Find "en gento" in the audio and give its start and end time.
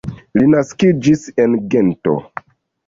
1.45-2.19